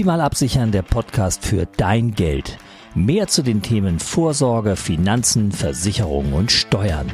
[0.00, 2.56] Optimal absichern, der Podcast für dein Geld.
[2.94, 7.12] Mehr zu den Themen Vorsorge, Finanzen, Versicherung und Steuern.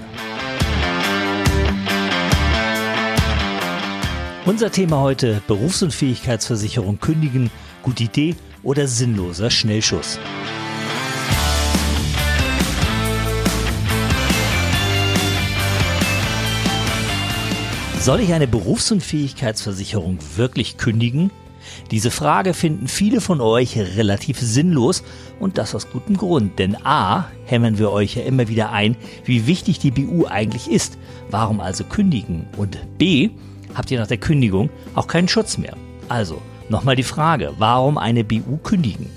[4.44, 7.50] Unser Thema heute Berufsunfähigkeitsversicherung kündigen,
[7.82, 10.20] gute Idee oder sinnloser Schnellschuss.
[17.98, 21.32] Soll ich eine Berufsunfähigkeitsversicherung wirklich kündigen?
[21.90, 25.02] Diese Frage finden viele von euch relativ sinnlos
[25.40, 29.46] und das aus gutem Grund, denn a, hämmern wir euch ja immer wieder ein, wie
[29.46, 30.98] wichtig die BU eigentlich ist.
[31.30, 32.46] Warum also kündigen?
[32.56, 33.30] Und b,
[33.74, 35.76] habt ihr nach der Kündigung auch keinen Schutz mehr.
[36.08, 39.10] Also, nochmal die Frage, warum eine BU kündigen?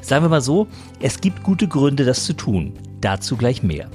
[0.00, 0.66] Sagen wir mal so,
[1.00, 2.72] es gibt gute Gründe, das zu tun.
[3.00, 3.88] Dazu gleich mehr.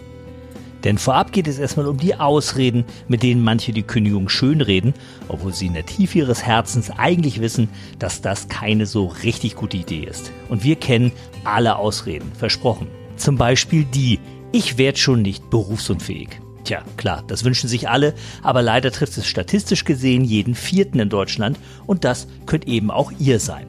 [0.84, 4.94] Denn vorab geht es erstmal um die Ausreden, mit denen manche die Kündigung schönreden,
[5.30, 9.78] obwohl sie in der Tiefe ihres Herzens eigentlich wissen, dass das keine so richtig gute
[9.78, 10.32] Idee ist.
[10.50, 11.12] Und wir kennen
[11.46, 12.88] alle Ausreden, versprochen.
[13.16, 14.20] Zum Beispiel die,
[14.52, 16.30] ich werde schon nicht berufsunfähig.
[16.64, 21.10] Tja, klar, das wünschen sich alle, aber leider trifft es statistisch gesehen jeden vierten in
[21.10, 23.68] Deutschland und das könnt eben auch ihr sein.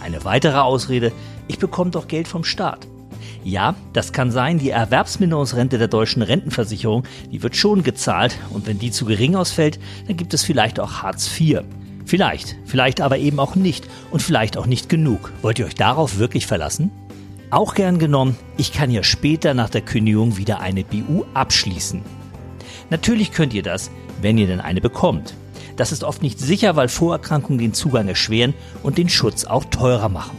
[0.00, 1.12] Eine weitere Ausrede,
[1.48, 2.86] ich bekomme doch Geld vom Staat.
[3.44, 8.78] Ja, das kann sein, die Erwerbsminderungsrente der deutschen Rentenversicherung, die wird schon gezahlt und wenn
[8.78, 11.62] die zu gering ausfällt, dann gibt es vielleicht auch Hartz IV.
[12.06, 15.32] Vielleicht, vielleicht aber eben auch nicht und vielleicht auch nicht genug.
[15.42, 16.90] Wollt ihr euch darauf wirklich verlassen?
[17.50, 22.02] Auch gern genommen, ich kann ja später nach der Kündigung wieder eine BU abschließen.
[22.90, 25.34] Natürlich könnt ihr das, wenn ihr denn eine bekommt.
[25.76, 30.08] Das ist oft nicht sicher, weil Vorerkrankungen den Zugang erschweren und den Schutz auch teurer
[30.08, 30.36] machen.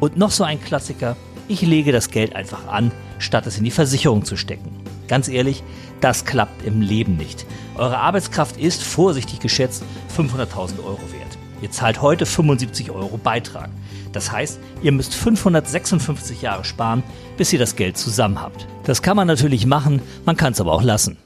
[0.00, 1.16] Und noch so ein Klassiker,
[1.48, 4.70] ich lege das Geld einfach an, statt es in die Versicherung zu stecken.
[5.08, 5.62] Ganz ehrlich,
[6.00, 7.46] das klappt im Leben nicht.
[7.76, 9.84] Eure Arbeitskraft ist, vorsichtig geschätzt,
[10.16, 11.38] 500.000 Euro wert.
[11.60, 13.70] Ihr zahlt heute 75 Euro Beitrag.
[14.12, 17.02] Das heißt, ihr müsst 556 Jahre sparen,
[17.36, 18.66] bis ihr das Geld zusammen habt.
[18.84, 21.18] Das kann man natürlich machen, man kann es aber auch lassen.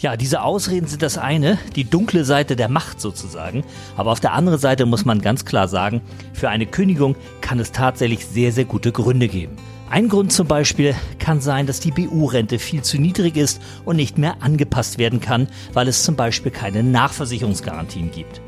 [0.00, 3.64] Ja, diese Ausreden sind das eine, die dunkle Seite der Macht sozusagen.
[3.96, 6.00] Aber auf der anderen Seite muss man ganz klar sagen,
[6.32, 9.56] für eine Kündigung kann es tatsächlich sehr, sehr gute Gründe geben.
[9.88, 14.18] Ein Grund zum Beispiel kann sein, dass die BU-Rente viel zu niedrig ist und nicht
[14.18, 18.40] mehr angepasst werden kann, weil es zum Beispiel keine Nachversicherungsgarantien gibt.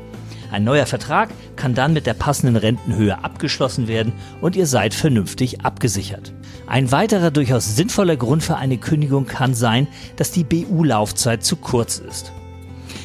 [0.51, 5.61] Ein neuer Vertrag kann dann mit der passenden Rentenhöhe abgeschlossen werden und ihr seid vernünftig
[5.61, 6.33] abgesichert.
[6.67, 11.99] Ein weiterer durchaus sinnvoller Grund für eine Kündigung kann sein, dass die BU-Laufzeit zu kurz
[11.99, 12.31] ist.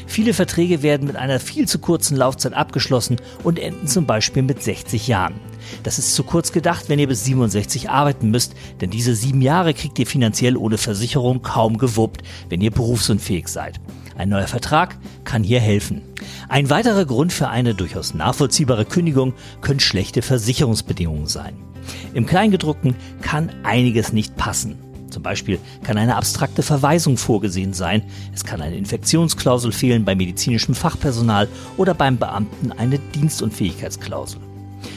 [0.06, 4.62] Viele Verträge werden mit einer viel zu kurzen Laufzeit abgeschlossen und enden zum Beispiel mit
[4.62, 5.34] 60 Jahren.
[5.84, 9.74] Das ist zu kurz gedacht, wenn ihr bis 67 arbeiten müsst, denn diese sieben Jahre
[9.74, 13.80] kriegt ihr finanziell ohne Versicherung kaum gewuppt, wenn ihr berufsunfähig seid.
[14.16, 16.02] Ein neuer Vertrag kann hier helfen.
[16.48, 21.56] Ein weiterer Grund für eine durchaus nachvollziehbare Kündigung können schlechte Versicherungsbedingungen sein.
[22.14, 24.78] Im Kleingedruckten kann einiges nicht passen.
[25.10, 28.02] Zum Beispiel kann eine abstrakte Verweisung vorgesehen sein,
[28.32, 34.40] es kann eine Infektionsklausel fehlen bei medizinischem Fachpersonal oder beim Beamten eine Dienstunfähigkeitsklausel.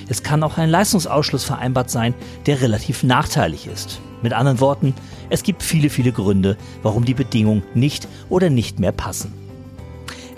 [0.07, 2.13] Es kann auch ein Leistungsausschluss vereinbart sein,
[2.45, 3.99] der relativ nachteilig ist.
[4.25, 4.95] Mit anderen Worten,
[5.29, 9.31] es gibt viele, viele Gründe, warum die Bedingungen nicht oder nicht mehr passen.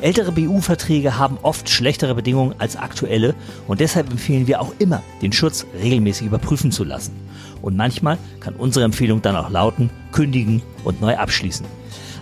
[0.01, 3.33] Ältere BU-Verträge haben oft schlechtere Bedingungen als aktuelle
[3.65, 7.13] und deshalb empfehlen wir auch immer, den Schutz regelmäßig überprüfen zu lassen.
[7.61, 11.65] Und manchmal kann unsere Empfehlung dann auch lauten, kündigen und neu abschließen.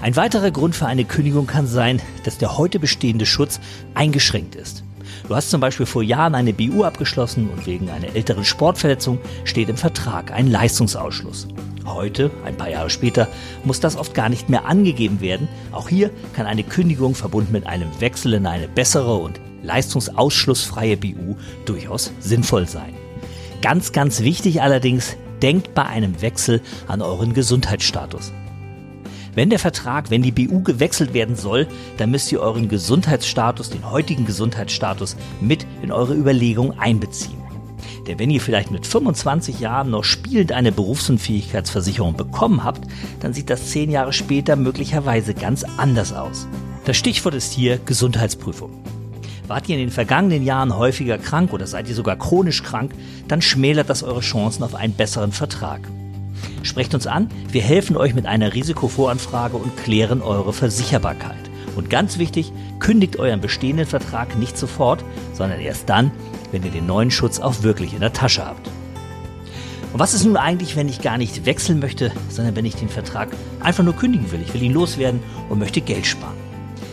[0.03, 3.59] Ein weiterer Grund für eine Kündigung kann sein, dass der heute bestehende Schutz
[3.95, 4.83] eingeschränkt ist.
[5.27, 9.69] Du hast zum Beispiel vor Jahren eine BU abgeschlossen und wegen einer älteren Sportverletzung steht
[9.69, 11.47] im Vertrag ein Leistungsausschluss.
[11.85, 13.27] Heute, ein paar Jahre später,
[13.63, 15.47] muss das oft gar nicht mehr angegeben werden.
[15.71, 21.35] Auch hier kann eine Kündigung verbunden mit einem Wechsel in eine bessere und leistungsausschlussfreie BU
[21.65, 22.93] durchaus sinnvoll sein.
[23.61, 28.31] Ganz, ganz wichtig allerdings, denkt bei einem Wechsel an euren Gesundheitsstatus.
[29.35, 31.67] Wenn der Vertrag, wenn die BU gewechselt werden soll,
[31.97, 37.37] dann müsst ihr euren Gesundheitsstatus, den heutigen Gesundheitsstatus, mit in eure Überlegung einbeziehen.
[38.07, 42.87] Denn wenn ihr vielleicht mit 25 Jahren noch spielend eine Berufsunfähigkeitsversicherung bekommen habt,
[43.19, 46.47] dann sieht das zehn Jahre später möglicherweise ganz anders aus.
[46.85, 48.71] Das Stichwort ist hier Gesundheitsprüfung.
[49.47, 52.93] Wart ihr in den vergangenen Jahren häufiger krank oder seid ihr sogar chronisch krank,
[53.27, 55.81] dann schmälert das eure Chancen auf einen besseren Vertrag.
[56.65, 61.37] Sprecht uns an, wir helfen euch mit einer Risikovoranfrage und klären eure Versicherbarkeit.
[61.75, 66.09] Und ganz wichtig, kündigt euren bestehenden Vertrag nicht sofort, sondern erst dann,
[66.51, 68.67] wenn ihr den neuen Schutz auch wirklich in der Tasche habt.
[69.93, 72.89] Und was ist nun eigentlich, wenn ich gar nicht wechseln möchte, sondern wenn ich den
[72.89, 73.29] Vertrag
[73.59, 74.41] einfach nur kündigen will?
[74.41, 75.19] Ich will ihn loswerden
[75.49, 76.35] und möchte Geld sparen.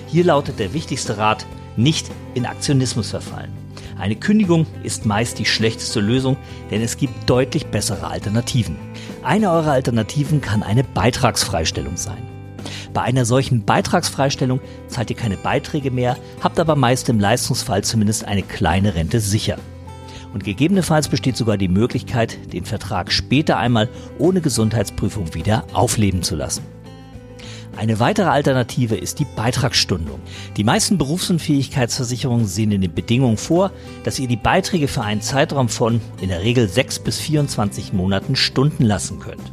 [0.06, 1.46] Hier lautet der wichtigste Rat,
[1.76, 3.61] nicht in Aktionismus verfallen.
[4.02, 6.36] Eine Kündigung ist meist die schlechteste Lösung,
[6.72, 8.76] denn es gibt deutlich bessere Alternativen.
[9.22, 12.20] Eine eurer Alternativen kann eine Beitragsfreistellung sein.
[12.92, 14.58] Bei einer solchen Beitragsfreistellung
[14.88, 19.56] zahlt ihr keine Beiträge mehr, habt aber meist im Leistungsfall zumindest eine kleine Rente sicher.
[20.34, 23.88] Und gegebenenfalls besteht sogar die Möglichkeit, den Vertrag später einmal
[24.18, 26.64] ohne Gesundheitsprüfung wieder aufleben zu lassen.
[27.76, 30.20] Eine weitere Alternative ist die Beitragsstundung.
[30.56, 33.72] Die meisten Berufsunfähigkeitsversicherungen sehen in den Bedingungen vor,
[34.04, 38.36] dass ihr die Beiträge für einen Zeitraum von in der Regel 6 bis 24 Monaten
[38.36, 39.52] stunden lassen könnt.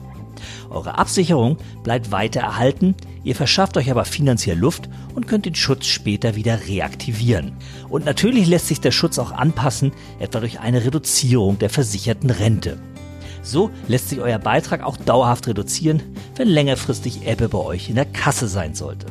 [0.69, 2.93] Eure Absicherung bleibt weiter erhalten,
[3.23, 7.53] ihr verschafft euch aber finanziell Luft und könnt den Schutz später wieder reaktivieren.
[7.89, 12.77] Und natürlich lässt sich der Schutz auch anpassen, etwa durch eine Reduzierung der versicherten Rente.
[13.41, 16.01] So lässt sich euer Beitrag auch dauerhaft reduzieren,
[16.35, 19.07] wenn längerfristig Ebbe bei euch in der Kasse sein sollte.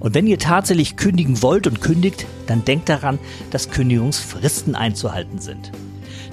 [0.00, 3.18] Und wenn ihr tatsächlich kündigen wollt und kündigt, dann denkt daran,
[3.50, 5.72] dass Kündigungsfristen einzuhalten sind.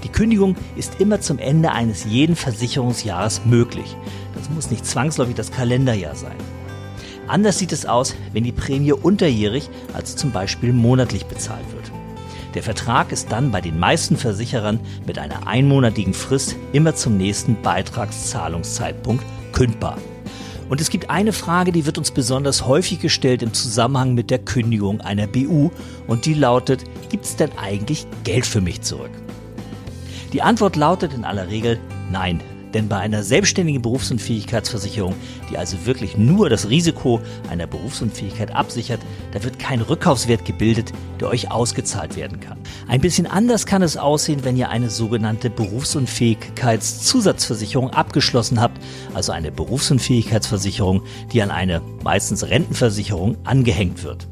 [0.04, 3.96] Die Kündigung ist immer zum Ende eines jeden Versicherungsjahres möglich.
[4.36, 6.36] Das muss nicht zwangsläufig das Kalenderjahr sein.
[7.28, 12.01] Anders sieht es aus, wenn die Prämie unterjährig, also zum Beispiel monatlich bezahlt wird.
[12.54, 17.62] Der Vertrag ist dann bei den meisten Versicherern mit einer einmonatigen Frist immer zum nächsten
[17.62, 19.98] Beitragszahlungszeitpunkt kündbar.
[20.70, 24.40] Und es gibt eine Frage, die wird uns besonders häufig gestellt im Zusammenhang mit der
[24.40, 25.70] Kündigung einer BU
[26.08, 29.12] und die lautet, gibt es denn eigentlich Geld für mich zurück?
[30.32, 31.78] Die Antwort lautet in aller Regel
[32.10, 32.42] nein.
[32.74, 35.16] Denn bei einer selbstständigen Berufsunfähigkeitsversicherung,
[35.50, 37.20] die also wirklich nur das Risiko
[37.50, 39.02] einer Berufsunfähigkeit absichert,
[39.34, 42.58] da wird kein Rückkaufswert gebildet, der euch ausgezahlt werden kann.
[42.88, 48.80] Ein bisschen anders kann es aussehen, wenn ihr eine sogenannte Berufsunfähigkeitszusatzversicherung abgeschlossen habt,
[49.14, 51.02] also eine Berufsunfähigkeitsversicherung,
[51.34, 54.28] die an eine meistens Rentenversicherung angehängt wird.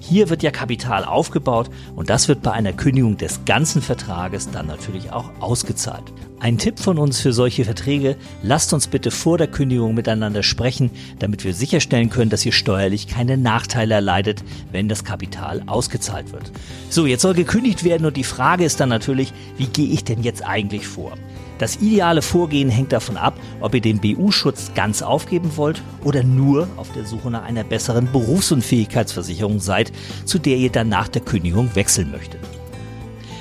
[0.00, 4.66] Hier wird ja Kapital aufgebaut und das wird bei einer Kündigung des ganzen Vertrages dann
[4.66, 6.12] natürlich auch ausgezahlt.
[6.40, 10.90] Ein Tipp von uns für solche Verträge, lasst uns bitte vor der Kündigung miteinander sprechen,
[11.18, 14.42] damit wir sicherstellen können, dass ihr steuerlich keine Nachteile erleidet,
[14.72, 16.50] wenn das Kapital ausgezahlt wird.
[16.88, 20.22] So, jetzt soll gekündigt werden und die Frage ist dann natürlich, wie gehe ich denn
[20.22, 21.12] jetzt eigentlich vor?
[21.58, 26.68] Das ideale Vorgehen hängt davon ab, ob ihr den BU-Schutz ganz aufgeben wollt oder nur
[26.78, 29.92] auf der Suche nach einer besseren Berufsunfähigkeitsversicherung seid,
[30.24, 32.40] zu der ihr dann nach der Kündigung wechseln möchtet.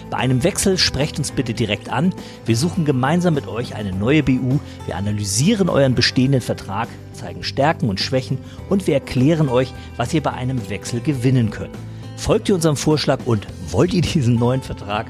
[0.09, 2.13] Bei einem Wechsel sprecht uns bitte direkt an.
[2.45, 4.59] Wir suchen gemeinsam mit euch eine neue BU.
[4.85, 8.39] Wir analysieren euren bestehenden Vertrag, zeigen Stärken und Schwächen
[8.69, 11.75] und wir erklären euch, was ihr bei einem Wechsel gewinnen könnt.
[12.17, 15.05] Folgt ihr unserem Vorschlag und wollt ihr diesen neuen Vertrag,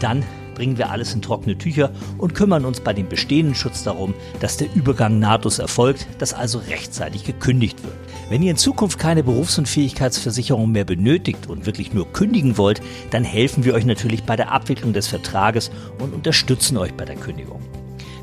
[0.00, 0.22] dann
[0.54, 4.56] bringen wir alles in trockene Tücher und kümmern uns bei dem bestehenden Schutz darum, dass
[4.56, 7.94] der Übergang nahtlos erfolgt, dass also rechtzeitig gekündigt wird.
[8.30, 12.80] Wenn ihr in Zukunft keine Berufsunfähigkeitsversicherung mehr benötigt und wirklich nur kündigen wollt,
[13.10, 17.16] dann helfen wir euch natürlich bei der Abwicklung des Vertrages und unterstützen euch bei der
[17.16, 17.60] Kündigung.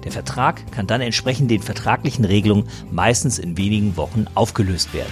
[0.03, 5.11] Der Vertrag kann dann entsprechend den vertraglichen Regelungen meistens in wenigen Wochen aufgelöst werden.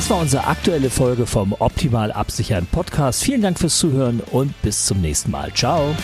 [0.00, 3.22] Das war unsere aktuelle Folge vom Optimal Absichern Podcast.
[3.22, 5.52] Vielen Dank fürs Zuhören und bis zum nächsten Mal.
[5.52, 5.94] Ciao.